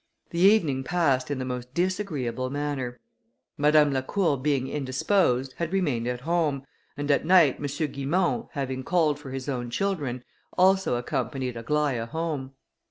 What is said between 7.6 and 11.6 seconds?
Guimont, having called for his own children, also accompanied